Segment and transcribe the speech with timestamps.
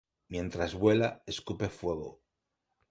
[0.29, 2.21] Mientras vuela, escupe fuego.